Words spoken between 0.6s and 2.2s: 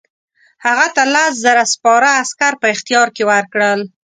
هغه ته لس زره سپاره